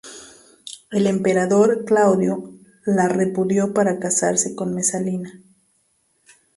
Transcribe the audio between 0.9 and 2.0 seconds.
emperador